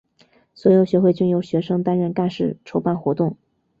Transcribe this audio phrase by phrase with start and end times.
[0.55, 3.37] 所有学会均由学生担任干事筹办活动。